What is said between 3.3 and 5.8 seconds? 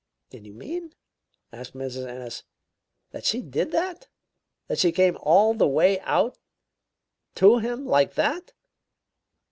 did that? That she came all the